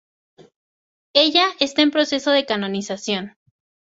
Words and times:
Ella 1.13 1.45
está 1.59 1.83
en 1.83 1.91
proceso 1.91 2.31
de 2.31 2.47
canonización. 2.47 3.37